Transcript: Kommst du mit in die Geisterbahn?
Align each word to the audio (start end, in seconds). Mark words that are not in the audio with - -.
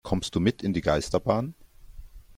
Kommst 0.03 0.33
du 0.33 0.39
mit 0.39 0.63
in 0.63 0.73
die 0.73 0.81
Geisterbahn? 0.81 1.53